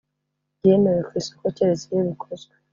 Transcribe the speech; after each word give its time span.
yemerewe 0.65 1.01
ku 1.07 1.11
isoko 1.21 1.45
keretse 1.55 1.83
iyo 1.91 2.01
bikozwe 2.09 2.53